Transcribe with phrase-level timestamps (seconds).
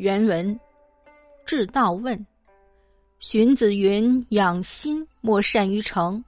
[0.00, 0.58] 原文：
[1.44, 2.26] 至道问。
[3.18, 6.24] 荀子云：“养心莫善于诚，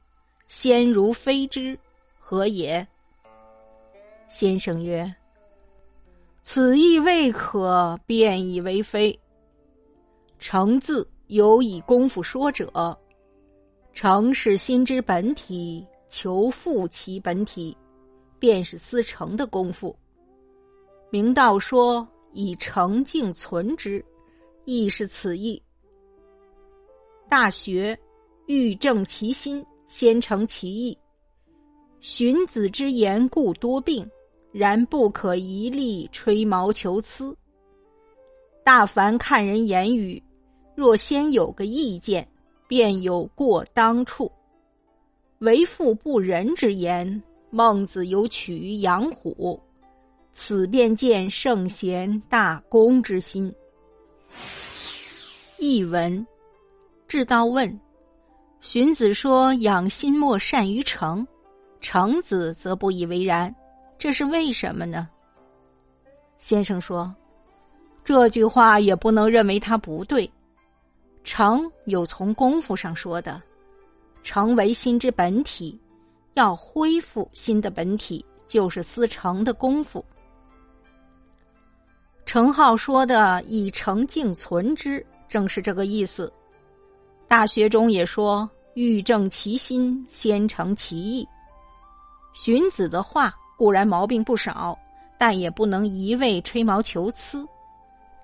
[0.46, 1.78] 先如非之，
[2.18, 2.86] 何也？”
[4.28, 5.10] 先生曰
[6.44, 9.18] ：“此意未可变以为非。
[10.38, 12.94] 诚字有以功夫说者，
[13.94, 17.74] 诚是心之本体，求复其本体，
[18.38, 19.96] 便是思诚的功夫。
[21.08, 24.04] 明道说以诚敬存之，
[24.64, 25.62] 亦是此意。
[27.28, 27.98] 大学
[28.46, 30.96] 欲正其心，先诚其意。
[32.00, 34.08] 荀子之言故多病。”
[34.52, 37.34] 然不可一力吹毛求疵。
[38.62, 40.22] 大凡看人言语，
[40.76, 42.28] 若先有个意见，
[42.68, 44.30] 便有过当处。
[45.38, 49.58] 为父不仁之言，孟子有取于养虎，
[50.32, 53.54] 此便见圣贤大公之心。
[55.58, 56.26] 译文：
[57.06, 57.80] 至道问，
[58.60, 61.26] 荀子说养心莫善于诚，
[61.80, 63.54] 程子则不以为然。
[63.98, 65.08] 这是为什么呢？
[66.38, 67.14] 先生说，
[68.02, 70.28] 这句话也不能认为他不对。
[71.22, 73.40] 诚有从功夫上说的，
[74.24, 75.78] 诚为心之本体，
[76.34, 80.04] 要恢复心的本体，就是思诚的功夫。
[82.32, 86.32] 程颢说的“以诚敬存之”，正是这个意思。
[87.28, 91.28] 大学中也说：“欲正其心，先诚其意。”
[92.32, 93.34] 荀子的话。
[93.58, 94.76] 固然毛病不少，
[95.18, 97.46] 但也不能一味吹毛求疵。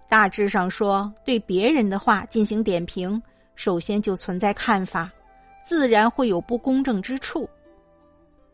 [0.08, 3.22] 大致上说，对别人的话进行点评，
[3.56, 5.12] 首先就存在看法，
[5.62, 7.46] 自然会有不公正之处。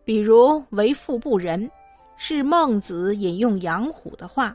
[0.04, 1.70] 比如“为富不仁”，
[2.18, 4.54] 是孟子引用杨虎的话，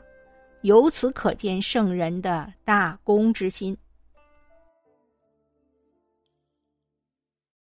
[0.62, 3.76] 由此可见圣人的大公之心。